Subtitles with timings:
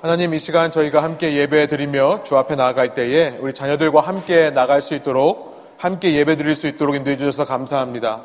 [0.00, 4.80] 하나님 이 시간 저희가 함께 예배 드리며 주 앞에 나아갈 때에 우리 자녀들과 함께 나갈
[4.80, 8.20] 수 있도록 함께 예배 드릴 수 있도록 인도해 주셔서 감사합니다.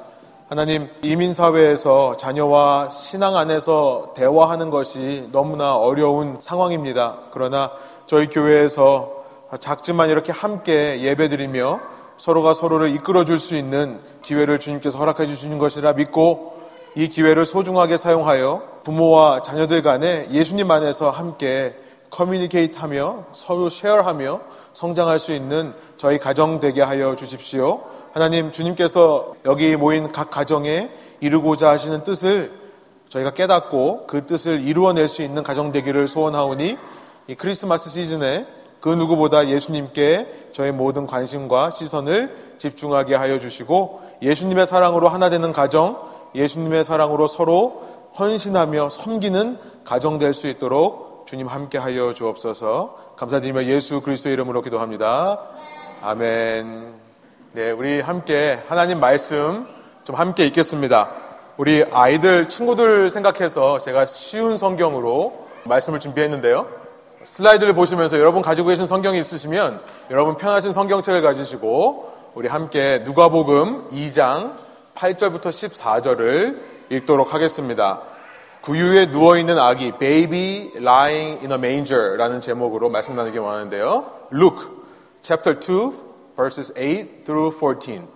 [0.50, 7.18] 하나님 이민사회에서 자녀와 신앙 안에서 대화하는 것이 너무나 어려운 상황입니다.
[7.32, 7.72] 그러나
[8.06, 9.24] 저희 교회에서
[9.60, 11.80] 작지만 이렇게 함께 예배 드리며
[12.18, 16.53] 서로가 서로를 이끌어 줄 수 있는 기회를 주님께서 허락해 주시는 것이라 믿고
[16.96, 21.76] 이 기회를 소중하게 사용하여 부모와 자녀들 간에 예수님 안에서 함께
[22.10, 24.42] 커뮤니케이트 하며 서로 쉐어하며
[24.74, 27.82] 성장할 수 있는 저희 가정 되게 하여 주십시오.
[28.14, 32.52] 하나님 주님께서 여기 모인 각 가정에 이루고자 하시는 뜻을
[33.10, 36.78] 저희가 깨닫고 그 뜻을 이루어낼 수 있는 가정 되기를 소원하오니
[37.28, 38.46] 이 크리스마스 시즌에
[38.80, 46.13] 그 누구보다 예수님께 저희 모든 관심과 시선을 집중하게 하여 주시고 예수님의 사랑으로 하나 되는 가정,
[46.36, 47.84] 예수님의 사랑으로 서로
[48.18, 53.14] 헌신하며 섬기는 가정 될 수 있도록 주님 함께 하여 주옵소서.
[53.16, 55.40] 감사드리며 예수 그리스도 이름으로 기도합니다.
[56.02, 56.94] 아멘.
[57.54, 59.66] 네, 우리 함께 하나님 말씀
[60.04, 61.12] 좀 함께 읽겠습니다.
[61.58, 66.68] 우리 아이들, 친구들 생각해서 제가 쉬운 성경으로 말씀을 준비했는데요.
[67.24, 74.56] 슬라이드를 보시면서 여러분 가지고 계신 성경이 있으시면 여러분 편하신 성경책을 가지시고 우리 함께 누가복음 2장
[74.96, 78.02] 8절부터 14절을 읽도록 하겠습니다.
[78.62, 84.28] 구유에 누워있는 아기, Baby Lying in a Manger라는 제목으로 말씀 나누기 원하는데요.
[84.32, 84.64] Luke
[85.22, 85.94] chapter 2
[86.36, 88.08] verses 8 through 14.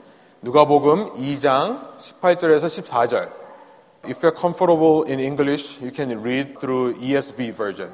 [0.41, 3.29] 누가복음 2장 18절에서 14절.
[4.05, 7.93] If you're comfortable in English, you can read through ESV version.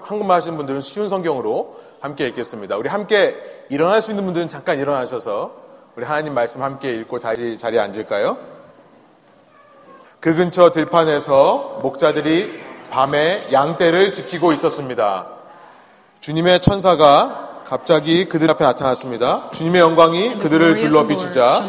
[0.00, 2.76] 한국말 하시는 분들은 쉬운 성경으로 함께 읽겠습니다.
[2.76, 3.36] 우리 함께
[3.70, 5.67] 일어날 수 있는 분들은 잠깐 일어나셔서
[5.98, 8.38] 우리 하나님 말씀 함께 읽고 다시 자리에 앉을까요?
[10.20, 15.26] 그 근처 들판에서 목자들이 밤에 양떼를 지키고 있었습니다.
[16.20, 19.50] 주님의 천사가 갑자기 그들 앞에 나타났습니다.
[19.52, 21.64] 주님의 영광이 그들을 둘러 비추자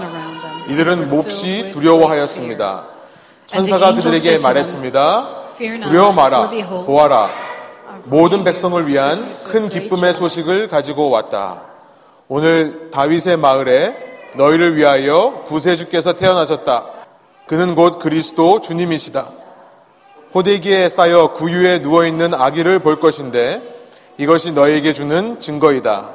[0.67, 2.85] 이들은 몹시 두려워하였습니다.
[3.47, 5.45] 천사가 그들에게 말했습니다.
[5.57, 6.51] 두려워 마라,
[6.85, 7.29] 보아라.
[8.03, 11.63] 모든 백성을 위한 큰 기쁨의 소식을 가지고 왔다.
[12.27, 16.85] 오늘 다윗의 마을에 너희를 위하여 구세주께서 태어나셨다.
[17.47, 19.25] 그는 곧 그리스도 주님이시다.
[20.33, 23.61] 호대기에 쌓여 구유에 누워있는 아기를 볼 것인데
[24.17, 26.09] 이것이 너에게 주는 증거이다.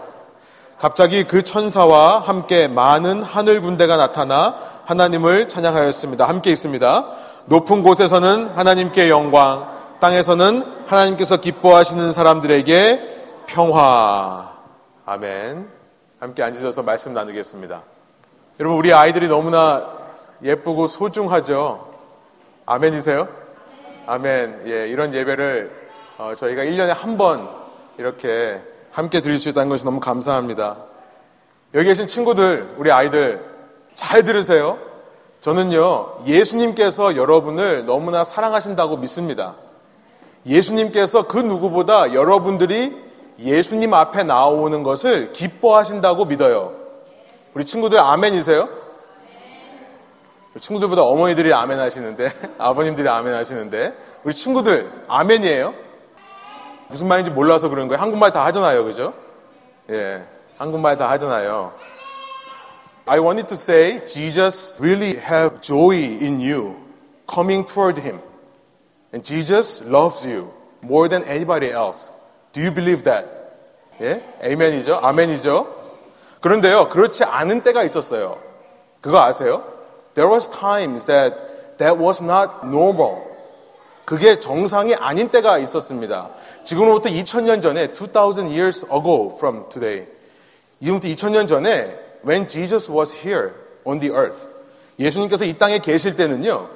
[0.79, 4.55] 갑자기 그 천사와 함께 많은 하늘 군대가 나타나
[4.85, 6.29] 하나님을 찬양하였습니다.
[6.29, 7.07] 함께 있습니다.
[7.47, 13.15] 높은 곳에서는 하나님께 영광, 땅에서는 하나님께서 기뻐하시는 사람들에게
[13.47, 14.51] 평화.
[15.07, 15.69] 아멘.
[16.21, 17.94] 함께 앉으셔서 말씀 나누겠습니다.
[18.61, 19.85] 여러분, 우리 아이들이 너무나
[20.43, 21.91] 예쁘고 소중하죠?
[22.67, 23.29] 아멘이세요?
[24.07, 24.63] 아멘.
[24.67, 25.85] 예, 이런 예배를
[26.19, 27.49] 어, 저희가 1년에 한 번
[27.99, 28.61] 이렇게
[28.93, 30.77] 함께 드릴 수 있다는 것이 너무 감사합니다.
[31.75, 33.45] 여기 계신 친구들, 우리 아이들
[33.97, 34.79] 잘 들으세요.
[35.41, 39.55] 저는요, 예수님께서 여러분을 너무나 사랑하신다고 믿습니다.
[40.47, 43.03] 예수님께서 그 누구보다 여러분들이
[43.39, 46.84] 예수님 앞에 나오는 것을 기뻐하신다고 믿어요.
[47.55, 48.69] 우리 친구들 아멘이세요?
[50.61, 53.95] 친구들보다 어머니들이 아멘 하시는데, 아버님들이 아멘 하시는데,
[54.25, 55.75] 우리 친구들 아멘이에요?
[56.89, 58.01] 무슨 말인지 몰라서 그런 거예요.
[58.01, 58.85] 한국말 다 하잖아요.
[58.85, 59.15] 그죠?
[59.91, 60.23] 예.
[60.59, 61.73] 한국말 다 하잖아요.
[63.07, 66.77] I wanted to say Jesus really have joy in you
[67.33, 68.21] coming toward him.
[69.13, 72.11] And Jesus loves you more than anybody else.
[72.53, 73.29] Do you believe that?
[74.01, 74.23] 예?
[74.43, 75.01] 에이멘이죠?
[75.03, 75.84] 아멘이죠?
[76.44, 78.38] 그런데요, 그렇지 않은 때가 있었어요.
[79.00, 79.65] 그거 아세요?
[80.12, 81.34] There was times that
[81.78, 83.22] that was not normal.
[84.05, 86.28] 그게 정상이 아닌 때가 있었습니다.
[86.65, 90.06] 지금으로부터 2000년 전에 2000 years ago from today.
[90.82, 93.53] 지금부터 2000년 전에 when Jesus was here
[93.87, 94.47] on the earth.
[94.99, 96.69] 예수님께서 이 땅에 계실 때는요.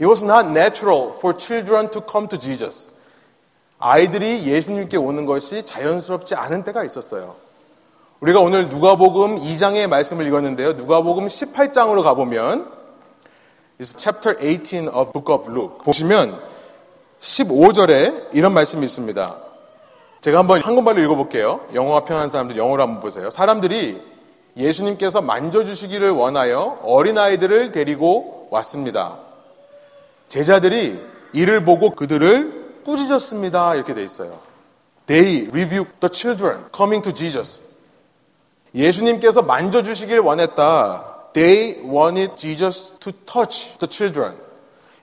[0.00, 2.90] It was not natural for children to come to Jesus.
[3.78, 7.45] 아이들이 예수님께 오는 것이 자연스럽지 않은 때가 있었어요.
[8.20, 10.72] 우리가 오늘 누가복음 2장의 말씀을 읽었는데요.
[10.72, 12.72] 누가복음 18장으로 가보면
[13.82, 15.78] chapter 18 of book of Luke.
[15.84, 16.40] 보시면
[17.20, 19.36] 15절에 이런 말씀이 있습니다.
[20.22, 21.66] 제가 한번 한국말로 읽어볼게요.
[21.74, 23.28] 영어가 편한 사람들 영어로 한번 보세요.
[23.28, 24.00] 사람들이
[24.56, 29.18] 예수님께서 만져주시기를 원하여 어린아이들을 데리고 왔습니다.
[30.28, 30.98] 제자들이
[31.34, 33.74] 이를 보고 그들을 꾸짖었습니다.
[33.74, 34.38] 이렇게 돼 있어요.
[35.04, 37.66] They rebuked the children coming to Jesus.
[38.76, 41.30] 예수님께서 만져주시길 원했다.
[41.32, 44.36] They wanted Jesus to touch the children.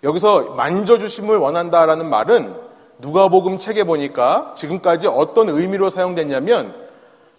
[0.04, 2.56] 여기서 만져주심을 원한다라는 말은
[3.00, 6.76] 누가복음 책에 보니까 지금까지 어떤 의미로 사용됐냐면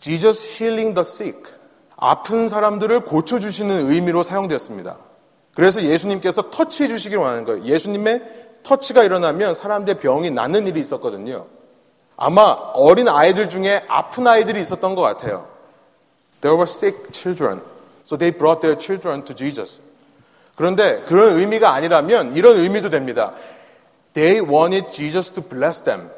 [0.00, 1.54] Jesus healing the sick.
[1.96, 4.96] 아픈 사람들을 고쳐주시는 의미로 사용되었습니다.
[5.54, 7.62] 그래서 예수님께서 터치해 주시길 원하는 거예요.
[7.62, 8.22] 예수님의
[8.64, 11.46] 터치가 일어나면 사람들의 병이 낫는 일이 있었거든요.
[12.16, 12.42] 아마
[12.74, 15.53] 어린 아이들 중에 아픈 아이들이 있었던 것 같아요.
[16.44, 17.62] There were sick children.
[18.04, 19.80] So they brought their children to Jesus.
[20.56, 23.32] 그런데 그런 의미가 아니라면 이런 의미도 됩니다.
[24.12, 26.10] They wanted Jesus to bless them.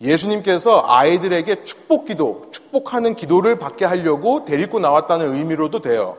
[0.00, 6.16] 예수님께서 아이들에게 축복 기도, 축복하는 기도를 받게 하려고 데리고 나왔다는 의미로도 돼요.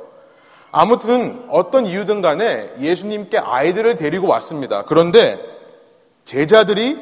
[0.71, 4.85] 아무튼 어떤 이유든 간에 예수님께 아이들을 데리고 왔습니다.
[4.85, 5.43] 그런데
[6.23, 6.97] 제자들이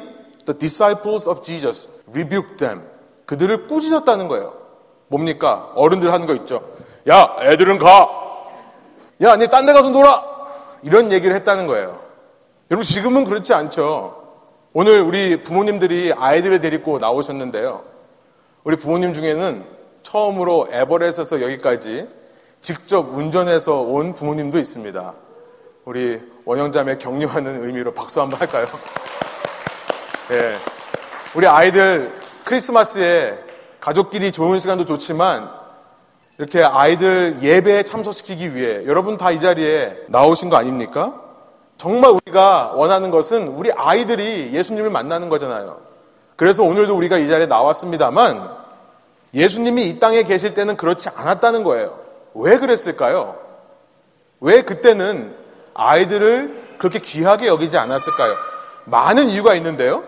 [0.46, 2.82] the disciples of Jesus rebuked them.
[3.24, 4.67] 그들을 꾸짖었다는 거예요.
[5.08, 5.70] 뭡니까?
[5.74, 6.62] 어른들 하는 거 있죠.
[7.08, 8.08] 야, 애들은 가.
[9.22, 10.22] 야, 니 딴 데 가서 놀아.
[10.82, 11.98] 이런 얘기를 했다는 거예요.
[12.70, 14.14] 여러분 지금은 그렇지 않죠.
[14.72, 17.82] 오늘 우리 부모님들이 아이들을 데리고 나오셨는데요.
[18.64, 19.64] 우리 부모님 중에는
[20.02, 22.08] 처음으로 에버렛에서 여기까지
[22.60, 25.14] 직접 운전해서 온 부모님도 있습니다.
[25.84, 28.66] 우리 원영자매 격려하는 의미로 박수 한번 할까요?
[30.32, 30.54] 예.
[31.34, 32.12] 우리 아이들
[32.44, 33.38] 크리스마스에
[33.80, 35.50] 가족끼리 좋은 시간도 좋지만
[36.38, 41.14] 이렇게 아이들 예배에 참석시키기 위해 여러분 다 이 자리에 나오신 거 아닙니까?
[41.76, 45.80] 정말 우리가 원하는 것은 우리 아이들이 예수님을 만나는 거잖아요.
[46.36, 48.50] 그래서 오늘도 우리가 이 자리에 나왔습니다만
[49.34, 51.98] 예수님이 이 땅에 계실 때는 그렇지 않았다는 거예요.
[52.34, 53.36] 왜 그랬을까요?
[54.40, 55.34] 왜 그때는
[55.74, 58.34] 아이들을 그렇게 귀하게 여기지 않았을까요?
[58.84, 60.04] 많은 이유가 있는데요.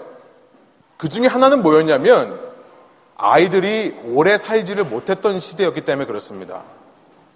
[0.97, 2.39] 그 중에 하나는 뭐였냐면
[3.20, 6.64] 아이들이 오래 살지를 못했던 시대였기 때문에 그렇습니다.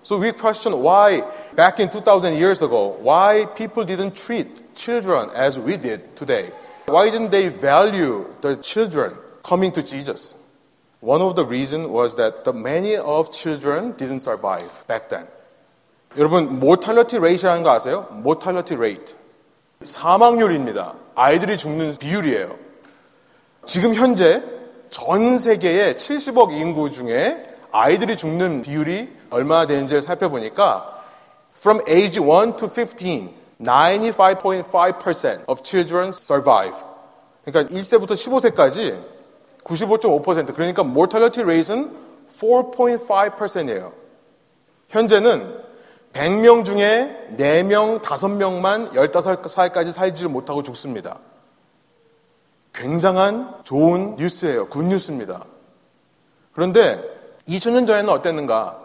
[0.04, 1.24] So we question why,
[1.56, 6.52] back in 2000 years ago, why people didn't treat children as we did today.
[6.88, 10.36] Why didn't they value the children coming to Jesus?
[11.02, 15.28] One of the reasons was that the many of children didn't survive back then.
[16.18, 18.08] 여러분, mortality rate라는 거 아세요?
[18.12, 19.16] mortality rate.
[19.82, 20.96] 사망률입니다.
[21.16, 22.58] 아이들이 죽는 비율이에요.
[23.66, 24.42] 지금 현재
[24.91, 31.03] 전 세계의 70억 인구 중에 아이들이 죽는 비율이 얼마나 되는지를 살펴보니까
[31.57, 36.77] from age 1 to 15, 95.5% of children survive.
[37.45, 39.03] 그러니까 1세부터 15세까지
[39.65, 41.91] 95.5% 그러니까 mortality rate는
[42.29, 43.93] 4.5%이에요.
[44.89, 45.65] 현재는
[46.13, 51.19] 100명 중에 4명, 5명만 15살까지 살지를 못하고 죽습니다.
[52.75, 54.69] 굉장한 좋은 뉴스예요.
[54.69, 55.45] 굿뉴스입니다.
[56.53, 57.03] 그런데
[57.49, 58.79] 2000년 전에는 어땠는가?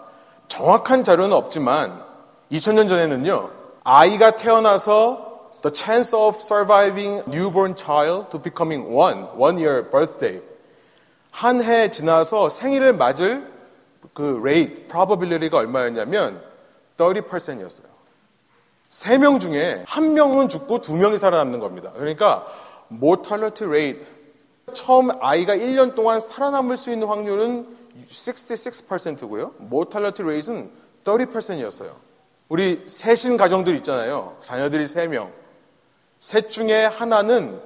[0.48, 2.04] 정확한 자료는 없지만
[2.52, 3.52] 2000년 전에는요.
[3.84, 10.42] 아이가 태어나서 the chance of surviving newborn child to becoming one, one year birthday.
[11.32, 13.52] 한 해 지나서 생일을 맞을
[14.14, 16.42] 그 rate, probability가 얼마였냐면
[16.98, 17.88] 30%였어요.
[18.90, 21.92] 세명 중에 한 명은 죽고 두 명이 살아남는 겁니다.
[21.96, 22.46] 그러니까
[22.92, 24.08] mortality rate
[24.74, 27.68] 처음 아이가 1년 동안 살아남을 수 있는 확률은
[28.12, 29.54] 66%고요.
[29.62, 30.72] mortality rate는
[31.04, 31.96] 30%였어요.
[32.50, 34.38] 우리 셋인 가정들 있잖아요.
[34.42, 35.32] 자녀들이 3명.
[36.20, 37.62] 셋 중에 하나는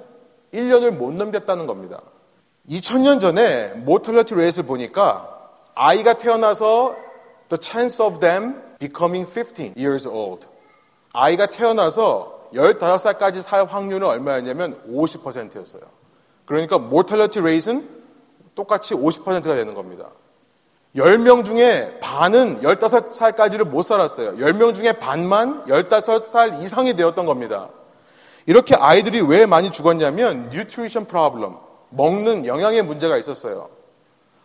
[0.53, 2.01] 1년을 못 넘겼다는 겁니다.
[2.69, 6.95] 2000년 전에 mortality rate를 보니까 아이가 태어나서
[7.49, 10.47] the chance of them becoming 15 years old.
[11.11, 15.81] 아이가 태어나서 15살까지 살 확률은 얼마였냐면 50%였어요.
[16.45, 17.89] 그러니까 mortality rate는
[18.55, 20.09] 똑같이 50%가 되는 겁니다.
[20.95, 24.37] 10명 중에 반은 15살까지를 못 살았어요.
[24.37, 27.69] 10명 중에 반만 15살 이상이 되었던 겁니다.
[28.45, 33.69] 이렇게 아이들이 왜 많이 죽었냐면 nutrition problem, 먹는 영양의 문제가 있었어요.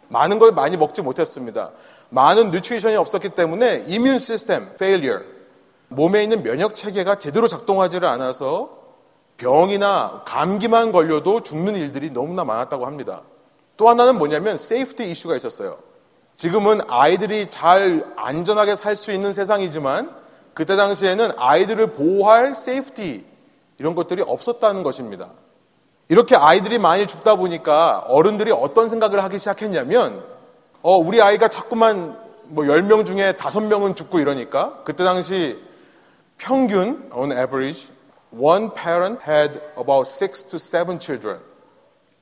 [0.08, 1.72] 많은 걸 많이 먹지 못했습니다.
[2.08, 5.20] 많은 nutrition이 없었기 때문에 immune system failure
[5.88, 8.70] 몸에 있는 면역 체계가 제대로 작동하지를 않아서
[9.36, 13.22] 병이나 감기만 걸려도 죽는 일들이 너무나 많았다고 합니다.
[13.76, 15.78] 또 하나는 뭐냐면 safety issue가 있었어요.
[16.36, 20.14] 지금은 아이들이 잘 안전하게 살 수 있는 세상이지만
[20.54, 23.24] 그때 당시에는 아이들을 보호할 safety
[23.78, 25.30] 이런 것들이 없었다는 것입니다.
[26.08, 30.24] 이렇게 아이들이 많이 죽다 보니까 어른들이 어떤 생각을 하기 시작했냐면
[30.82, 35.58] 어, 우리 아이가 자꾸만 뭐 10명 중에 5명은 죽고 이러니까 그때 당시
[36.38, 37.90] 평균 on average
[38.30, 41.40] one parent had about 6 to 7 children.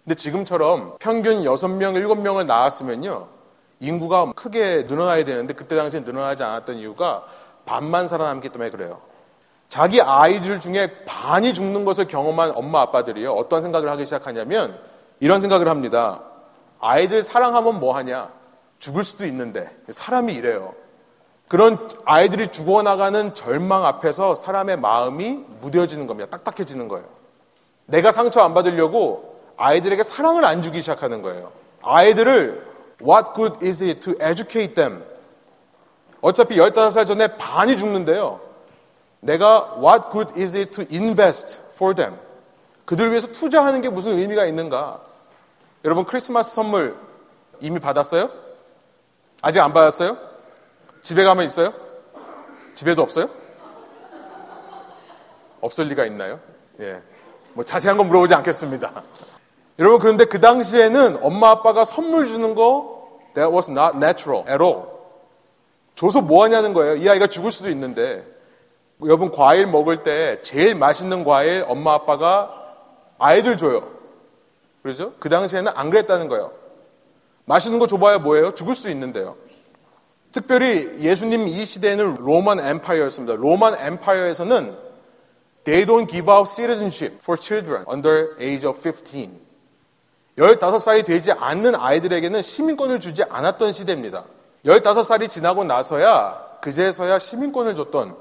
[0.04, 3.28] 근데 지금처럼 평균 6명, 7명을 낳았으면요.
[3.80, 7.24] 인구가 크게 늘어나야 되는데 그때 당시에 늘어나지 않았던 이유가
[7.66, 9.00] 반만 살아남기 때문에 그래요.
[9.68, 13.32] 자기 아이들 중에 반이 죽는 것을 경험한 엄마 아빠들이요.
[13.32, 14.78] 어떤 생각을 하기 시작하냐면
[15.20, 16.22] 이런 생각을 합니다.
[16.78, 18.30] 아이들 사랑하면 뭐 하냐?
[18.78, 20.74] 죽을 수도 있는데 사람이 이래요.
[21.48, 26.36] 그런 아이들이 죽어나가는 절망 앞에서 사람의 마음이 무뎌지는 겁니다.
[26.36, 27.06] 딱딱해지는 거예요.
[27.86, 31.52] 내가 상처 안 받으려고 아이들에게 사랑을 안 주기 시작하는 거예요.
[31.82, 32.66] 아이들을
[33.00, 35.04] What good is it to educate them?
[36.20, 38.40] 어차피 15살 전에 반이 죽는데요.
[39.20, 42.16] 내가 What good is it to invest for them?
[42.84, 45.00] 그들 위해서 투자하는 게 무슨 의미가 있는가?
[45.84, 46.96] 여러분 크리스마스 선물
[47.60, 48.30] 이미 받았어요?
[49.42, 50.35] 아직 안 받았어요?
[51.06, 51.72] 집에 가면 있어요?
[52.74, 53.30] 집에도 없어요?
[55.60, 56.40] 없을 리가 있나요?
[56.80, 57.00] 예.
[57.52, 59.04] 뭐 자세한 건 물어보지 않겠습니다.
[59.78, 64.88] 여러분 그런데 그 당시에는 엄마 아빠가 선물 주는 거 that was not natural at all.
[65.94, 66.96] 줘서 뭐 하냐는 거예요.
[66.96, 68.26] 이 아이가 죽을 수도 있는데
[69.00, 72.52] 여러분 과일 먹을 때 제일 맛있는 과일 엄마 아빠가
[73.18, 73.88] 아이들 줘요.
[74.82, 75.12] 그렇죠?
[75.20, 76.50] 그 당시에는 안 그랬다는 거예요.
[77.44, 78.54] 맛있는 거 줘봐야 뭐예요?
[78.54, 79.36] 죽을 수 있는데요.
[80.36, 83.36] 특별히 예수님 이 시대에는 로만 엠파이어였습니다.
[83.36, 84.76] 로만 엠파이어에서는
[85.64, 89.30] they don't give out citizenship for children under age of 15.
[90.36, 94.24] 15살이 되지 않는 아이들에게는 시민권을 주지 않았던 시대입니다.
[94.66, 98.14] 15살이 지나고 나서야 그제서야 시민권을 줬던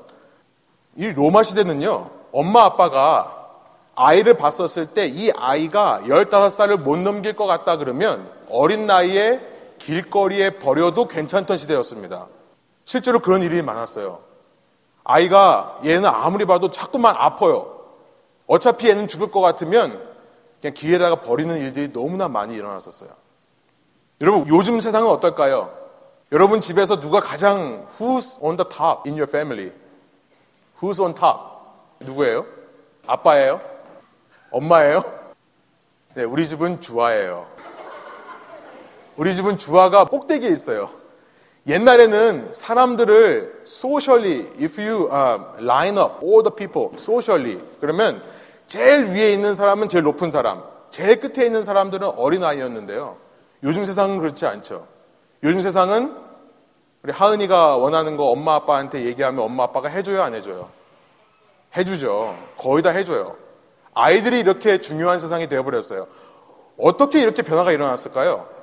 [0.96, 2.12] 이 로마 시대는요.
[2.32, 3.50] 엄마 아빠가
[3.96, 11.08] 아이를 봤었을 때 이 아이가 15살을 못 넘길 것 같다 그러면 어린 나이에 길거리에 버려도
[11.08, 12.28] 괜찮던 시대였습니다.
[12.84, 14.22] 실제로 그런 일이 많았어요.
[15.04, 17.80] 아이가 얘는 아무리 봐도 자꾸만 아파요.
[18.48, 20.02] 어차피 얘는 죽을 것 같으면
[20.62, 23.10] 그냥 길에다가 버리는 일들이 너무나 많이 일어났었어요.
[24.22, 25.86] 여러분, 요즘 세상은 어떨까요?
[26.32, 29.72] 여러분 집에서 누가 가장 who's on the top in your family?
[30.80, 31.40] Who's on top?
[32.00, 32.46] 누구예요?
[33.06, 33.62] 아빠예요?
[34.52, 35.04] 엄마예요?
[36.16, 37.46] 네, 우리 집은 주아예요.
[39.18, 40.90] 우리 집은 주아가 꼭대기에 있어요.
[41.68, 48.22] 옛날에는 사람들을 socially, if you uh, line up all the people socially, 그러면
[48.68, 53.18] 제일 위에 있는 사람은 제일 높은 사람, 제일 끝에 있는 사람들은 어린아이였는데요.
[53.64, 54.88] 요즘 세상은 그렇지 않죠.
[55.44, 56.16] 요즘 세상은
[57.04, 60.70] 우리 하은이가 원하는 거 엄마 아빠한테 얘기하면 엄마 아빠가 해줘요, 안 해줘요?
[61.76, 62.38] 해주죠.
[62.58, 63.36] 거의 다 해줘요.
[63.94, 66.08] 아이들이 이렇게 중요한 세상이 되어버렸어요.
[66.78, 68.55] 어떻게 이렇게 변화가 일어났을까요?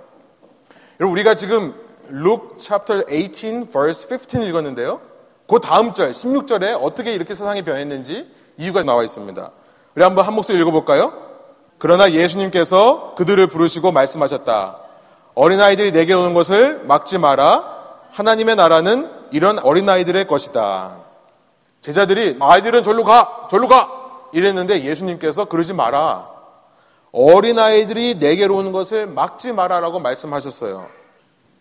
[1.00, 1.74] 여러분, 우리가 지금
[2.10, 5.00] Luke chapter 18 verse 15 읽었는데요.
[5.48, 9.50] 그 다음 절, 16절에 어떻게 이렇게 세상이 변했는지 이유가 나와 있습니다.
[9.94, 11.12] 우리 한번 한 목소리 읽어볼까요?
[11.78, 14.78] 그러나 예수님께서 그들을 부르시고 말씀하셨다.
[15.34, 17.64] 어린아이들이 내게 오는 것을 막지 마라.
[18.12, 20.98] 하나님의 나라는 이런 어린아이들의 것이다.
[21.80, 23.48] 제자들이 아이들은 절로 가!
[23.50, 23.90] 절로 가!
[24.32, 26.31] 이랬는데 예수님께서 그러지 마라.
[27.12, 30.88] 어린아이들이 내게로 오는 것을 막지 마라라고 말씀하셨어요.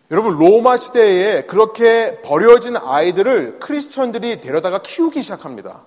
[0.10, 5.82] 여러분, 로마 시대에 그렇게 버려진 아이들을 크리스천들이 데려다가 키우기 시작합니다.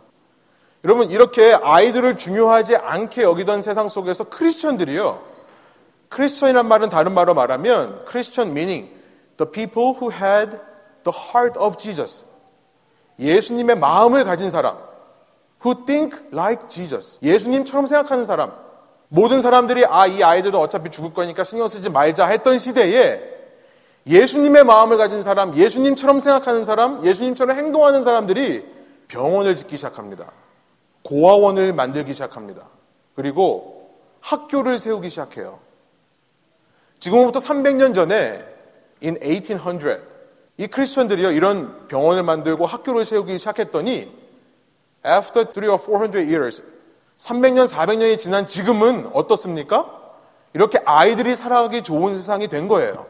[0.85, 5.23] 여러분, 이렇게 아이들을 중요하지 않게 여기던 세상 속에서 크리스천들이요.
[6.11, 8.91] 크리스천이란 말은 다른 말로 말하면 크리스천 meaning
[9.37, 10.59] the people who had
[11.05, 12.25] the heart of Jesus.
[13.19, 14.79] 예수님의 마음을 가진 사람.
[15.65, 17.19] who think like Jesus.
[17.23, 18.64] 예수님처럼 생각하는 사람.
[19.15, 23.21] 모든 사람들이 아, 이 아이들은 어차피 죽을 거니까 신경 쓰지 말자 했던 시대에
[24.09, 28.67] 예수님의 마음을 가진 사람, 예수님처럼 생각하는 사람, 예수님처럼 행동하는 사람들이
[29.07, 30.33] 병원을 짓기 시작합니다.
[31.05, 32.67] 고아원을 만들기 시작합니다.
[33.15, 33.89] 그리고
[34.21, 35.61] 학교를 세우기 시작해요.
[36.99, 38.45] 지금부터 300년 전에
[39.01, 40.09] in 1800
[40.57, 44.13] 이 크리스천들이요 이런 병원을 만들고 학교를 세우기 시작했더니
[45.07, 46.74] after 3 or 400 years
[47.19, 50.01] 300년 400년이 지난 지금은 어떻습니까?
[50.53, 53.07] 이렇게 아이들이 살아가기 좋은 세상이 된 거예요.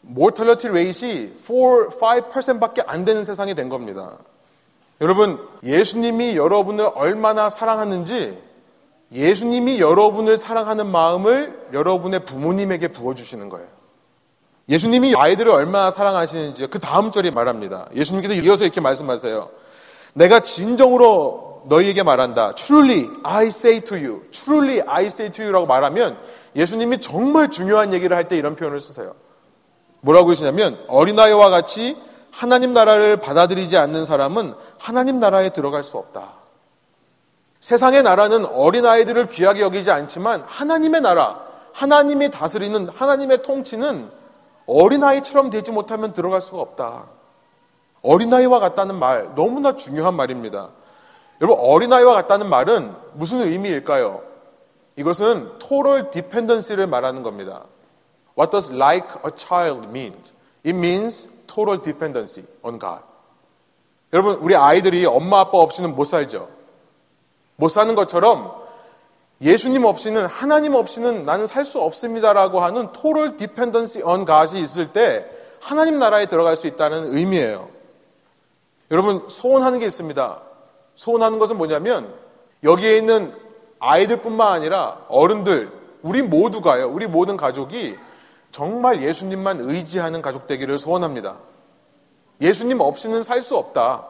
[0.00, 4.18] mortality rate이 4, 5%밖에 안 되는 세상이 된 겁니다.
[5.00, 8.46] 여러분, 예수님이 여러분을 얼마나 사랑하는지
[9.12, 13.66] 예수님이 여러분을 사랑하는 마음을 여러분의 부모님에게 부어주시는 거예요.
[14.68, 17.88] 예수님이 아이들을 얼마나 사랑하시는지 그 다음 절이 말합니다.
[17.94, 19.48] 예수님께서 이어서 이렇게 말씀하세요.
[20.14, 22.54] 내가 진정으로 너희에게 말한다.
[22.54, 24.22] Truly I say to you.
[24.30, 26.18] Truly I say to you라고 말하면
[26.54, 29.14] 예수님이 정말 중요한 얘기를 할 때 이런 표현을 쓰세요.
[30.00, 31.96] 뭐라고 하시냐면 어린아이와 같이
[32.30, 36.34] 하나님 나라를 받아들이지 않는 사람은 하나님 나라에 들어갈 수 없다.
[37.60, 41.40] 세상의 나라는 어린아이들을 귀하게 여기지 않지만 하나님의 나라,
[41.72, 44.10] 하나님이 다스리는 하나님의 통치는
[44.66, 47.06] 어린아이처럼 되지 못하면 들어갈 수가 없다.
[48.02, 50.68] 어린아이와 같다는 말, 너무나 중요한 말입니다.
[51.40, 54.22] 여러분 어린아이와 같다는 말은 무슨 의미일까요?
[54.96, 57.64] 이것은 total dependency를 말하는 겁니다.
[58.38, 60.14] What does like a child mean?
[60.64, 63.02] It means total dependency on God.
[64.12, 66.48] 여러분 우리 아이들이 엄마 아빠 없이는 못 살죠.
[67.56, 68.54] 못 사는 것처럼
[69.42, 75.26] 예수님 없이는 하나님 없이는 나는 살 수 없습니다라고 하는 total dependency on God이 있을 때
[75.60, 77.68] 하나님 나라에 들어갈 수 있다는 의미예요.
[78.90, 80.45] 여러분 소원하는 게 있습니다.
[80.96, 82.12] 소원하는 것은 뭐냐면
[82.64, 83.32] 여기에 있는
[83.78, 85.70] 아이들뿐만 아니라 어른들,
[86.02, 86.88] 우리 모두가요.
[86.88, 87.96] 우리 모든 가족이
[88.50, 91.36] 정말 예수님만 의지하는 가족 되기를 소원합니다.
[92.40, 94.06] 예수님 없이는 살 수 없다.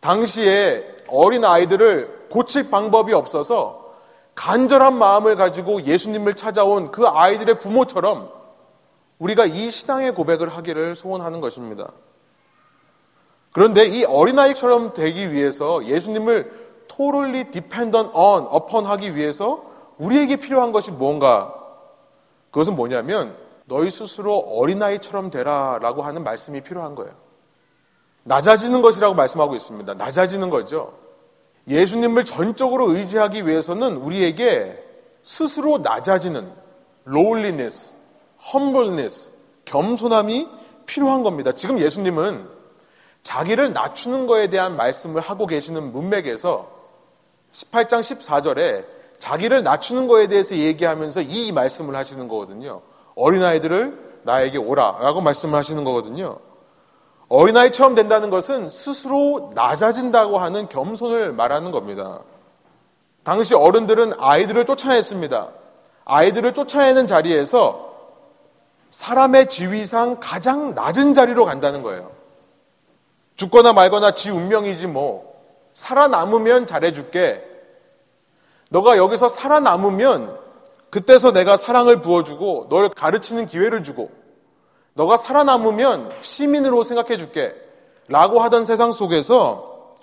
[0.00, 3.94] 당시에 어린 아이들을 고칠 방법이 없어서
[4.34, 8.30] 간절한 마음을 가지고 예수님을 찾아온 그 아이들의 부모처럼
[9.18, 11.90] 우리가 이 신앙의 고백을 하기를 소원하는 것입니다.
[13.58, 16.48] 그런데 이 어린아이처럼 되기 위해서 예수님을
[16.86, 19.64] totally dependent on, upon 하기 위해서
[19.96, 21.52] 우리에게 필요한 것이 뭔가?
[22.52, 23.34] 그것은 뭐냐면
[23.64, 27.12] 너희 스스로 어린아이처럼 되라 라고 하는 말씀이 필요한 거예요.
[28.22, 29.92] 낮아지는 것이라고 말씀하고 있습니다.
[29.92, 30.92] 낮아지는 거죠.
[31.66, 34.80] 예수님을 전적으로 의지하기 위해서는 우리에게
[35.24, 36.48] 스스로 낮아지는
[37.08, 37.92] lowliness,
[38.54, 39.32] humbleness,
[39.64, 40.46] 겸손함이
[40.86, 41.50] 필요한 겁니다.
[41.50, 42.57] 지금 예수님은
[43.22, 46.68] 자기를 낮추는 것에 대한 말씀을 하고 계시는 문맥에서
[47.52, 48.84] 18장 14절에
[49.18, 52.82] 자기를 낮추는 것에 대해서 얘기하면서 이 말씀을 하시는 거거든요.
[53.16, 56.38] 어린아이들을 나에게 오라 라고 말씀을 하시는 거거든요.
[57.28, 62.20] 어린아이처럼 된다는 것은 스스로 낮아진다고 하는 겸손을 말하는 겁니다.
[63.22, 65.48] 당시 어른들은 아이들을 쫓아냈습니다.
[66.06, 67.88] 아이들을 쫓아내는 자리에서
[68.90, 72.17] 사람의 지위상 가장 낮은 자리로 간다는 거예요.
[73.38, 75.38] 죽거나 말거나 지 운명이지 뭐.
[75.72, 77.44] 살아남으면 잘해줄게.
[78.70, 80.36] 너가 여기서 살아남으면
[80.90, 84.10] 그때서 내가 사랑을 부어주고 널 가르치는 기회를 주고
[84.94, 87.54] 너가 살아남으면 시민으로 생각해 줄게.
[88.08, 89.94] 라고 하던 세상 속에서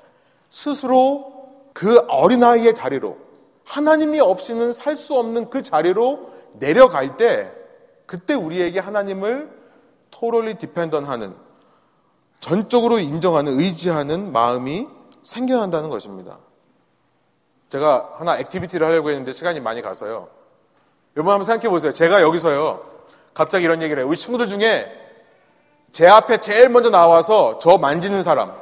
[0.50, 1.34] 스스로
[1.74, 3.18] 그 어린아이의 자리로
[3.66, 7.52] 하나님이 없이는 살 수 없는 그 자리로 내려갈 때
[8.06, 9.50] 그때 우리에게 하나님을
[10.12, 11.36] totally dependent 하는
[12.40, 14.88] 전적으로 인정하는 의지하는 마음이
[15.24, 16.38] 생겨난다는 것입니다.
[17.70, 20.30] 제가 하나 activity를 하려고 했는데 시간이 많이 가서요.
[21.16, 21.92] 여러분 한번 생각해 보세요.
[21.92, 22.82] 제가 여기서요.
[23.34, 24.08] 갑자기 이런 얘기를 해요.
[24.08, 24.92] 우리 친구들 중에
[25.92, 28.54] 제 앞에 제일 먼저 나와서 저 만지는 사람,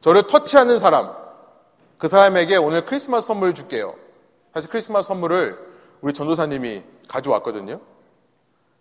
[0.00, 1.12] 저를 터치하는 사람,
[1.98, 3.94] 그 사람에게 오늘 크리스마스 선물을 줄게요.
[4.54, 5.58] 사실 크리스마스 선물을
[6.00, 7.80] 우리 전도사님이 가져왔거든요.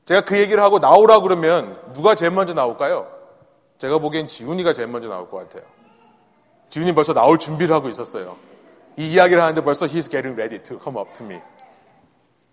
[0.06, 3.17] 제가 그 얘기를 하고 나오라 그러면 누가 제일 먼저 나올까요?
[3.78, 5.63] 제가 보기엔 지훈이가 제일 먼저 나올 것 같아요.
[6.70, 8.36] 지훈이 벌써 나올 준비를 하고 있었어요.
[8.98, 11.40] 이 이야기를 하는데 벌써 he's getting ready to come up to me.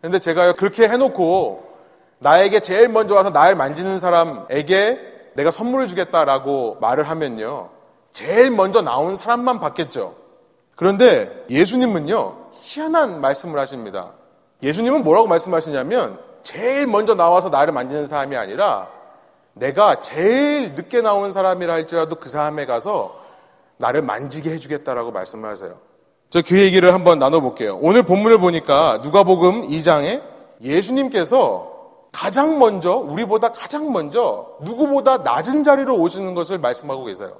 [0.00, 1.74] 근데 제가 그렇게 해놓고
[2.18, 7.70] 나에게 제일 먼저 와서 나를 만지는 사람에게 내가 선물을 주겠다라고 말을 하면요.
[8.12, 10.14] 제일 먼저 나온 사람만 받겠죠.
[10.76, 14.12] 그런데 예수님은요, 희한한 말씀을 하십니다.
[14.62, 18.88] 예수님은 뭐라고 말씀하시냐면, 제일 먼저 나와서 나를 만지는 사람이 아니라,
[19.54, 23.20] 내가 제일 늦게 나온 사람이라 할지라도 그 사람에 가서
[23.78, 25.78] 나를 만지게 해주겠다라고 말씀을 하세요.
[26.30, 27.78] 저 그 얘기를 한번 나눠볼게요.
[27.80, 30.20] 오늘 본문을 보니까 누가복음 2장에
[30.60, 31.72] 예수님께서
[32.10, 37.36] 가장 먼저, 우리보다 가장 먼저 누구보다 낮은 자리로 오시는 것을 말씀하고 계세요.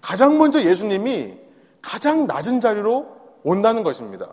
[0.00, 1.34] 가장 먼저 예수님이
[1.82, 3.06] 가장 낮은 자리로
[3.44, 4.28] 온다는 것입니다.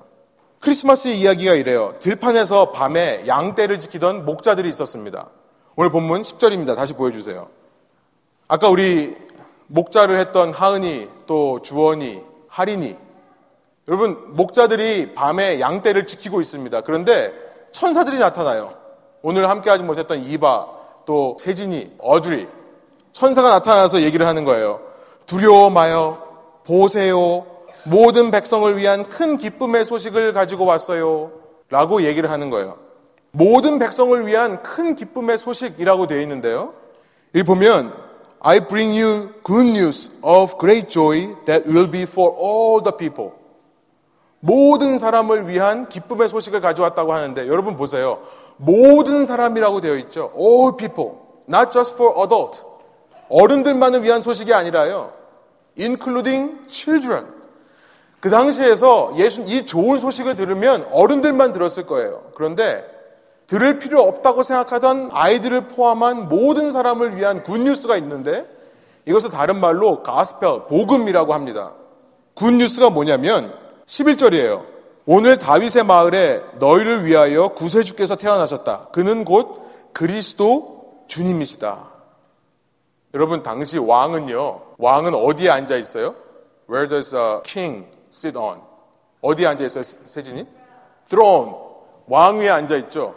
[0.59, 1.93] 크리스마스의 이야기가 이래요.
[1.99, 5.29] 들판에서 밤에 양떼를 지키던 목자들이 있었습니다.
[5.75, 6.75] 오늘 본문 10절입니다.
[6.75, 7.47] 다시 보여주세요.
[8.47, 9.15] 아까 우리
[9.67, 12.95] 목자를 했던 하은이, 또 주원이, 할인이.
[13.87, 16.81] 여러분, 목자들이 밤에 양떼를 지키고 있습니다.
[16.81, 17.33] 그런데
[17.71, 18.75] 천사들이 나타나요.
[19.23, 20.67] 오늘 함께하지 못했던 이바,
[21.05, 22.47] 또 세진이, 어드리.
[23.11, 24.79] 천사가 나타나서 얘기를 하는 거예요.
[25.25, 26.21] 두려워 마요.
[26.65, 27.47] 보세요.
[27.83, 31.31] 모든 백성을 위한 큰 기쁨의 소식을 가지고 왔어요.
[31.69, 32.77] 라고 얘기를 하는 거예요.
[33.35, 36.73] 모든 백성을 위한 큰 기쁨의 소식이라고 되어 있는데요.
[37.33, 37.91] 여기 보면
[38.39, 43.31] I bring you good news of great joy that will be for all the people.
[44.39, 48.19] 모든 사람을 위한 기쁨의 소식을 가져왔다고 하는데 여러분 보세요.
[48.57, 50.31] 모든 사람이라고 되어 있죠.
[50.37, 51.13] All people.
[51.49, 52.63] Not just for adult.
[53.29, 55.11] 어른들만을 위한 소식이 아니라요.
[55.79, 57.25] Including children.
[58.19, 62.21] 그 당시에서 예수, 이 좋은 소식을 들으면 어른들만 들었을 거예요.
[62.35, 62.92] 그런데
[63.47, 68.47] 들을 필요 없다고 생각하던 아이들을 포함한 모든 사람을 위한 굿뉴스가 있는데
[69.05, 71.73] 이것을 다른 말로 가스펠, 복음이라고 합니다.
[72.35, 73.53] 굿뉴스가 뭐냐면
[73.85, 74.63] 11절이에요.
[75.05, 78.87] 오늘 다윗의 마을에 너희를 위하여 구세주께서 태어나셨다.
[78.93, 81.91] 그는 곧 그리스도 주님이시다.
[83.13, 84.61] 여러분 당시 왕은요.
[84.77, 86.15] 왕은 어디에 앉아 있어요?
[86.69, 88.61] Where does a king sit on?
[89.21, 90.47] 어디에 앉아 있어요, 세진이?
[91.09, 91.51] Throne.
[92.07, 93.15] 왕 위에 앉아 있죠.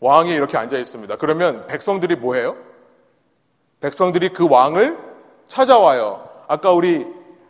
[0.00, 1.16] 왕이 이렇게 앉아 있습니다.
[1.16, 2.56] 그러면 백성들이 뭐 해요?
[3.80, 4.98] 백성들이 그 왕을
[5.46, 6.28] 찾아와요.
[6.46, 7.06] 아까 우리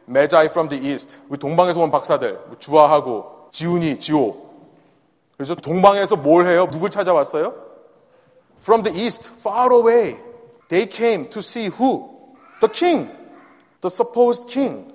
[0.08, 4.48] Magi from the East, 우리 동방에서 온 박사들, 뭐 주아하고 지훈이, 지호.
[5.36, 6.68] 그래서 동방에서 뭘 해요?
[6.70, 7.54] 누굴 찾아왔어요?
[8.60, 10.18] From the East, far away.
[10.68, 12.08] They came to see who?
[12.60, 13.10] The king.
[13.80, 14.92] The supposed king.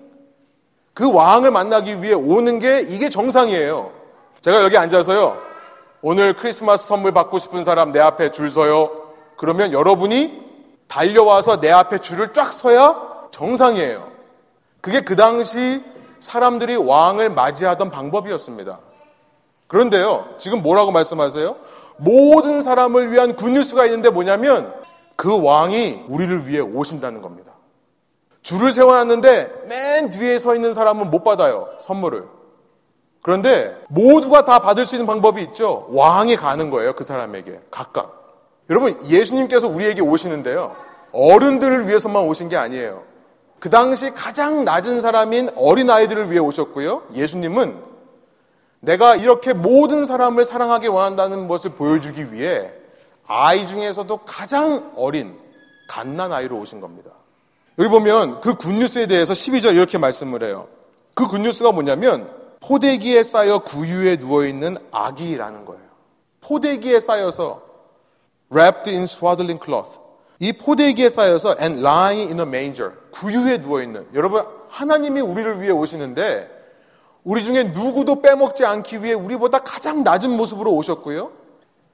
[0.93, 3.91] 그 왕을 만나기 위해 오는 게 이게 정상이에요.
[4.41, 5.52] 제가 여기 앉아서요.
[6.05, 8.91] 오늘 크리스마스 선물 받고 싶은 사람 내 앞에 줄 서요.
[9.37, 10.43] 그러면 여러분이
[10.89, 14.11] 달려와서 내 앞에 줄을 쫙 서야 정상이에요.
[14.81, 15.81] 그게 그 당시
[16.19, 18.79] 사람들이 왕을 맞이하던 방법이었습니다.
[19.67, 21.55] 그런데요, 지금 뭐라고 말씀하세요?
[21.95, 24.73] 모든 사람을 위한 굿뉴스가 있는데 뭐냐면
[25.15, 27.53] 그 왕이 우리를 위해 오신다는 겁니다.
[28.41, 32.42] 줄을 세워놨는데 맨 뒤에 서 있는 사람은 못 받아요, 선물을.
[33.23, 35.87] 그런데 모두가 다 받을 수 있는 방법이 있죠.
[35.89, 37.61] 왕이 가는 거예요, 그 사람에게.
[37.71, 38.41] 각각.
[38.69, 40.75] 여러분, 예수님께서 우리에게 오시는데요.
[41.13, 43.03] 어른들을 위해서만 오신 게 아니에요.
[43.59, 47.03] 그 당시 가장 낮은 사람인 어린아이들을 위해 오셨고요.
[47.13, 47.81] 예수님은
[48.81, 52.73] 내가 이렇게 모든 사람을 사랑하게 원한다는 것을 보여주기 위해
[53.25, 55.37] 아이 중에서도 가장 어린
[55.87, 57.11] 갓난아이로 오신 겁니다.
[57.79, 60.67] 여기 보면 그 굿뉴스에 대해서 12절 이렇게 말씀을 해요.
[61.13, 65.83] 그 굿뉴스가 뭐냐면 포대기에 쌓여 구유에 누워있는 아기라는 거예요.
[66.41, 67.61] 포대기에 쌓여서
[68.51, 69.99] wrapped in swaddling cloth.
[70.39, 72.93] 이 포대기에 쌓여서 and lying in a manger.
[73.11, 74.07] 구유에 누워 있는.
[74.13, 76.49] 여러분 하나님이 우리를 위해 오시는데
[77.23, 81.31] 우리 중에 누구도 빼먹지 않기 위해 우리보다 가장 낮은 모습으로 오셨고요.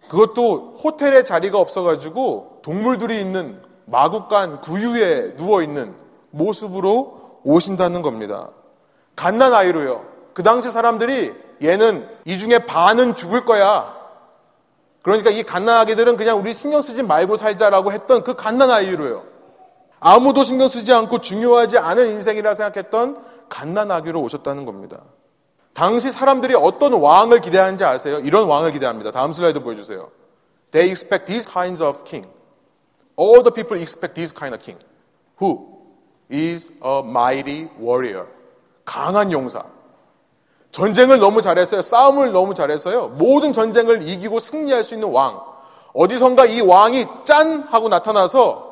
[0.08, 5.96] 그것도 호텔에 자리가 없어가지고 동물들이 있는 마국간 구유에 누워 있는
[6.30, 8.50] 모습으로 오신다는 겁니다.
[9.16, 10.19] 갓난 아이로요.
[10.40, 13.94] 그 당시 사람들이 얘는 이 중에 반은 죽을 거야.
[15.02, 19.26] 그러니까 이 갓난아기들은 그냥 우리 신경 쓰지 말고 살자라고 했던 그 갓난아이로요.
[20.00, 23.18] 아무도 신경 쓰지 않고 중요하지 않은 인생이라 생각했던
[23.50, 25.02] 갓난아기로 오셨다는 겁니다.
[25.74, 28.20] 당시 사람들이 어떤 왕을 기대하는지 아세요?
[28.20, 29.12] 이런 왕을 기대합니다.
[29.12, 30.10] 다음 슬라이드 보여주세요.
[30.72, 32.32] They expect these kinds of king.
[33.20, 34.82] All the people expect this kind of king.
[35.42, 35.68] Who
[36.32, 38.28] is a mighty warrior.
[38.86, 39.79] 강한 용사.
[40.72, 41.82] 전쟁을 너무 잘했어요.
[41.82, 43.10] 싸움을 너무 잘했어요.
[43.10, 45.42] 모든 전쟁을 이기고 승리할 수 있는 왕.
[45.94, 47.64] 어디선가 이 왕이 짠!
[47.64, 48.70] 하고 나타나서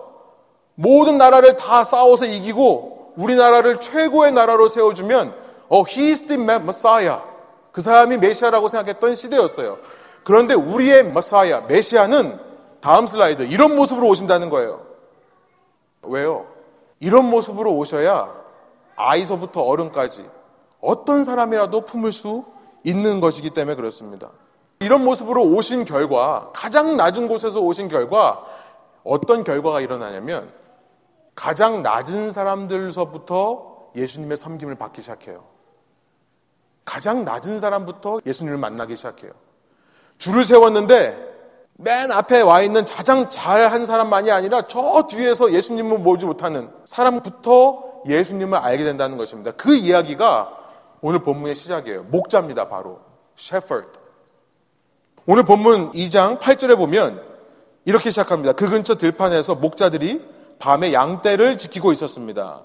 [0.75, 5.33] 모든 나라를 다 싸워서 이기고 우리나라를 최고의 나라로 세워주면
[5.69, 7.21] 어, he is the Messiah.
[7.71, 9.79] 그 사람이 메시아라고 생각했던 시대였어요.
[10.23, 12.39] 그런데 우리의 메시아, 메시아는
[12.79, 14.81] 다음 슬라이드 이런 모습으로 오신다는 거예요.
[16.03, 16.45] 왜요?
[16.99, 18.33] 이런 모습으로 오셔야
[18.95, 20.25] 아이서부터 어른까지
[20.81, 22.45] 어떤 사람이라도 품을 수
[22.83, 24.29] 있는 것이기 때문에 그렇습니다.
[24.79, 28.45] 이런 모습으로 오신 결과, 가장 낮은 곳에서 오신 결과,
[29.03, 30.51] 어떤 결과가 일어나냐면,
[31.33, 35.43] 가장 낮은 사람들서부터 예수님의 섬김을 받기 시작해요.
[36.85, 39.31] 가장 낮은 사람부터 예수님을 만나기 시작해요.
[40.17, 41.27] 줄을 세웠는데,
[41.79, 48.57] 맨 앞에 와 있는 가장 잘한 사람만이 아니라 저 뒤에서 예수님을 보지 못하는 사람부터 예수님을
[48.57, 49.51] 알게 된다는 것입니다.
[49.51, 50.66] 그 이야기가
[51.01, 52.03] 오늘 본문의 시작이에요.
[52.03, 52.99] 목자입니다, 바로.
[53.37, 53.87] shepherd.
[55.25, 57.21] 오늘 본문 2장 8절에 보면
[57.85, 58.53] 이렇게 시작합니다.
[58.53, 60.25] 그 근처 들판에서 목자들이
[60.59, 62.61] 밤에 양떼를 지키고 있었습니다.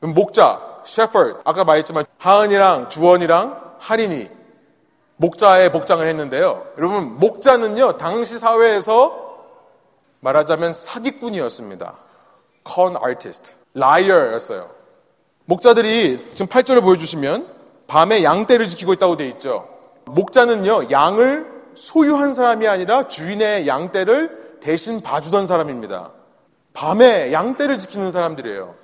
[0.00, 1.40] 목자, shepherd.
[1.44, 4.28] 아까 말했지만 하은이랑 주원이랑 할인이
[5.16, 6.66] 목자의 복장을 했는데요.
[6.78, 9.22] 여러분, 목자는요, 당시 사회에서
[10.20, 11.94] 말하자면 사기꾼이었습니다.
[12.64, 14.70] con artist, liar였어요.
[15.46, 17.61] 목자들이 지금 8절을 보여주시면
[17.92, 19.68] 밤에 양떼를 지키고 있다고 돼 있죠.
[20.06, 26.10] 목자는요, 양을 소유한 사람이 아니라 주인의 양떼를 대신 봐주던 사람입니다.
[26.72, 28.74] 밤에 양떼를 지키는 사람들이에요.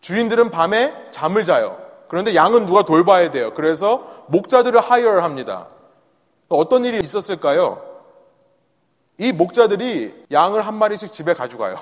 [0.00, 1.78] 주인들은 밤에 잠을 자요.
[2.08, 3.54] 그런데 양은 누가 돌봐야 돼요.
[3.54, 5.68] 그래서 목자들을 hire를 합니다.
[6.48, 7.84] 어떤 일이 있었을까요?
[9.16, 11.76] 이 목자들이 양을 한 마리씩 집에 가져가요.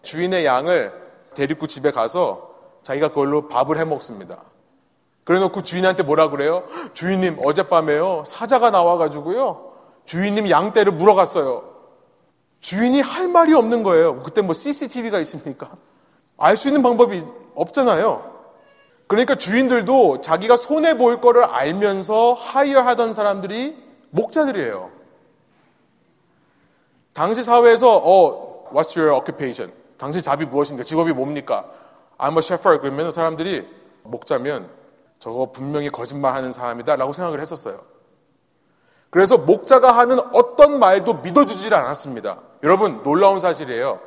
[0.00, 0.94] 주인의 양을
[1.34, 4.38] 데리고 집에 가서 자기가 그걸로 밥을 해 먹습니다.
[5.24, 6.64] 그래 놓고 주인한테 뭐라 그래요?
[6.94, 8.24] 주인님, 어젯밤에요.
[8.26, 9.72] 사자가 나와가지고요.
[10.04, 11.70] 주인님 양떼를 물어갔어요.
[12.60, 14.22] 주인이 할 말이 없는 거예요.
[14.22, 15.70] 그때 뭐 CCTV가 있습니까?
[16.36, 17.22] 알 수 있는 방법이
[17.54, 18.30] 없잖아요.
[19.06, 23.76] 그러니까 주인들도 자기가 손해 볼 거를 알면서 하이어하던 사람들이
[24.10, 24.90] 목자들이에요.
[27.12, 29.72] 당시 사회에서 어, what's your occupation?
[29.98, 30.84] 당신 잡이 무엇입니까?
[30.84, 31.66] 직업이 뭡니까?
[32.18, 32.80] I'm a shepherd.
[32.80, 33.66] 그러면 사람들이
[34.04, 34.68] 목자면
[35.20, 37.82] 저거 분명히 거짓말하는 사람이다라고 생각을 했었어요.
[39.10, 42.38] 그래서 목자가 하는 어떤 말도 믿어주질 않았습니다.
[42.62, 44.00] 여러분 놀라운 사실이에요.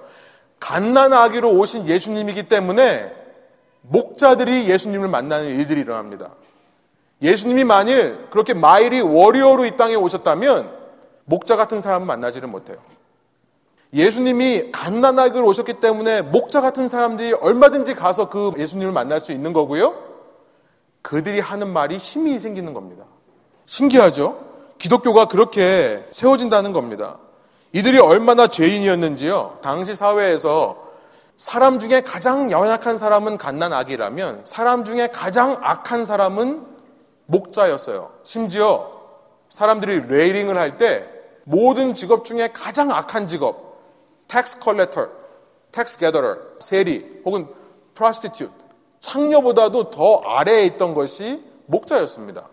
[0.59, 3.13] 갓난아기로 오신 예수님이기 때문에
[3.81, 6.31] 목자들이 예수님을 만나는 일들이 일어납니다.
[7.21, 10.73] 예수님이 만일 그렇게 마일이 워리어로 이 땅에 오셨다면
[11.25, 12.77] 목자 같은 사람은 만나지를 못해요.
[13.93, 20.12] 예수님이 갓난아기로 오셨기 때문에 목자 같은 사람들이 얼마든지 가서 그 예수님을 만날 수 있는 거고요.
[21.03, 23.03] 그들이 하는 말이 힘이 생기는 겁니다.
[23.67, 24.39] 신기하죠?
[24.79, 27.19] 기독교가 그렇게 세워진다는 겁니다.
[27.73, 29.59] 이들이 얼마나 죄인이었는지요.
[29.61, 30.81] 당시 사회에서
[31.37, 36.65] 사람 중에 가장 연약한 사람은 갓난아기라면 사람 중에 가장 악한 사람은
[37.25, 38.11] 목자였어요.
[38.23, 38.91] 심지어
[39.49, 41.07] 사람들이 레이링을 할 때
[41.43, 43.77] 모든 직업 중에 가장 악한 직업,
[44.27, 45.09] tax collector,
[45.71, 47.47] tax gatherer, 세리 혹은
[47.95, 48.51] prostitute,
[49.03, 52.47] 창녀보다도 더 아래에 있던 것이 목자였습니다.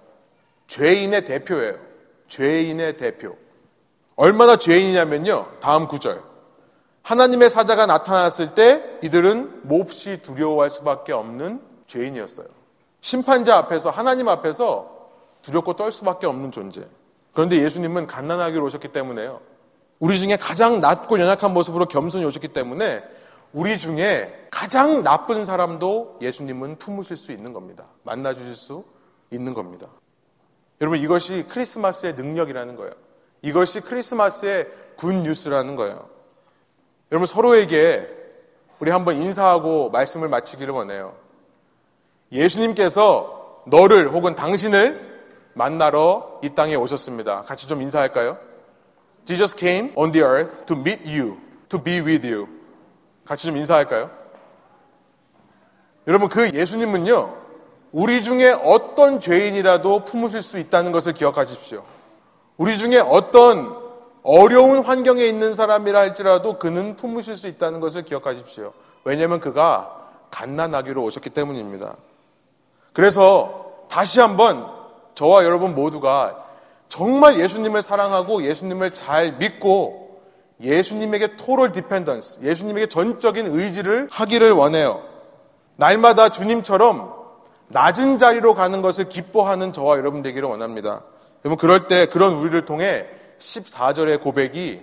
[0.66, 1.76] 죄인의 대표예요.
[2.26, 3.36] 죄인의 대표.
[4.16, 5.46] 얼마나 죄인이냐면요.
[5.60, 6.22] 다음 구절.
[7.02, 12.48] 하나님의 사자가 나타났을 때 이들은 몹시 두려워할 수밖에 없는 죄인이었어요.
[13.00, 14.90] 심판자 앞에서 하나님 앞에서
[15.42, 16.82] 두렵고 떨 수밖에 없는 존재.
[17.32, 19.40] 그런데 예수님은 갓난아기로 오셨기 때문에요.
[20.00, 23.02] 우리 중에 가장 낮고 연약한 모습으로 겸손히 오셨기 때문에
[23.52, 27.86] 우리 중에 가장 나쁜 사람도 예수님은 품으실 수 있는 겁니다.
[28.02, 28.84] 만나 주실 수
[29.30, 29.88] 있는 겁니다.
[30.80, 32.92] 여러분 이것이 크리스마스의 능력이라는 거예요.
[33.42, 36.08] 이것이 크리스마스의 군 뉴스라는 거예요.
[37.12, 38.08] 여러분 서로에게
[38.78, 41.16] 우리 한번 인사하고 말씀을 마치기를 원해요.
[42.32, 45.10] 예수님께서 너를 혹은 당신을
[45.54, 47.42] 만나러 이 땅에 오셨습니다.
[47.42, 48.38] 같이 좀 인사할까요?
[49.24, 52.59] Jesus came on the earth to meet you, to be with you.
[53.24, 54.10] 같이 좀 인사할까요?
[56.06, 57.36] 여러분 그 예수님은요.
[57.92, 61.84] 우리 중에 어떤 죄인이라도 품으실 수 있다는 것을 기억하십시오.
[62.56, 63.76] 우리 중에 어떤
[64.22, 68.72] 어려운 환경에 있는 사람이라 할지라도 그는 품으실 수 있다는 것을 기억하십시오.
[69.04, 71.96] 왜냐하면 그가 갓난아기로 오셨기 때문입니다.
[72.92, 74.68] 그래서 다시 한번
[75.14, 76.44] 저와 여러분 모두가
[76.88, 80.09] 정말 예수님을 사랑하고 예수님을 잘 믿고
[80.60, 85.02] 예수님에게 토럴 디펜던스, 예수님에게 전적인 의지를 하기를 원해요.
[85.76, 87.14] 날마다 주님처럼
[87.68, 91.02] 낮은 자리로 가는 것을 기뻐하는 저와 여러분 되기를 원합니다.
[91.44, 93.06] 여러분 그럴 때 그런 우리를 통해
[93.38, 94.80] 14절의 고백이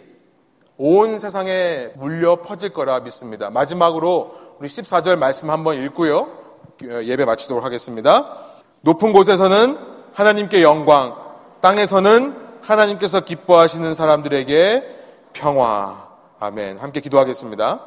[0.78, 3.50] 온 세상에 물려 퍼질 거라 믿습니다.
[3.50, 6.30] 마지막으로 우리 14절 말씀 한번 읽고요.
[6.82, 8.38] 예배 마치도록 하겠습니다.
[8.82, 9.78] 높은 곳에서는
[10.14, 11.16] 하나님께 영광,
[11.62, 14.97] 땅에서는 하나님께서 기뻐하시는 사람들에게
[15.38, 16.08] 평화.
[16.40, 16.80] 아멘.
[16.80, 17.80] 함께 기도하겠습니다.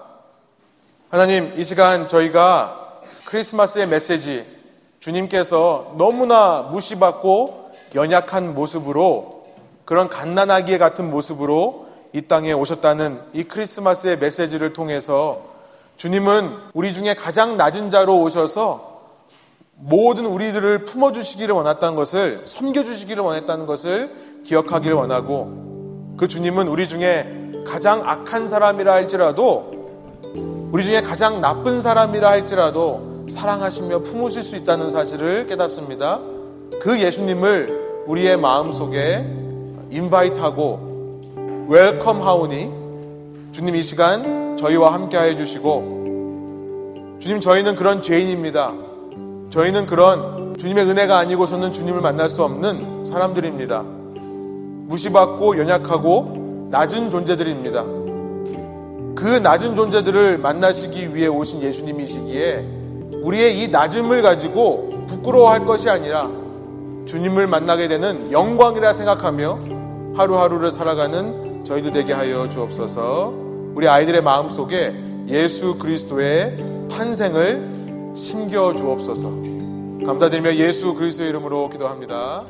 [1.09, 4.47] 하나님, 이 시간 저희가 크리스마스의 메시지,
[5.01, 9.47] 주님께서 너무나 무시받고 연약한 모습으로
[9.85, 15.43] 그런 갓난아기 같은 모습으로 이 땅에 오셨다는 이 크리스마스의 메시지를 통해서
[15.97, 19.01] 주님은 우리 중에 가장 낮은 자로 오셔서
[19.75, 28.03] 모든 우리들을 품어주시기를 원했다는 것을, 섬겨주시기를 원했다는 것을 기억하기를 원하고 그 주님은 우리 중에 가장
[28.09, 29.70] 악한 사람이라 할지라도
[30.73, 36.20] 우리 중에 가장 나쁜 사람이라 할지라도 사랑하시며 품으실 수 있다는 사실을 깨닫습니다.
[36.81, 39.25] 그 예수님을 우리의 마음 속에
[39.90, 42.70] invite하고 welcome 하오니
[43.53, 48.73] 주님 이 시간 저희와 함께 하여 주시고 주님 저희는 그런 죄인입니다.
[49.51, 53.83] 저희는 그런 주님의 은혜가 아니고서는 주님을 만날 수 없는 사람들입니다.
[54.87, 56.39] 무시받고 연약하고
[56.70, 57.83] 낮은 존재들입니다.
[59.16, 62.64] 그 낮은 존재들을 만나시기 위해 오신 예수님이시기에
[63.22, 66.30] 우리의 이 낮음을 가지고 부끄러워할 것이 아니라
[67.06, 69.59] 주님을 만나게 되는 영광이라 생각하며
[70.14, 73.33] 하루하루를 살아가는 저희도 되게 하여 주옵소서.
[73.74, 74.94] 우리 아이들의 마음 속에
[75.28, 76.56] 예수 그리스도의
[76.88, 79.28] 탄생을 심겨 주옵소서.
[80.06, 82.44] 감사드리며 예수 그리스도의 이름으로 기도합니다.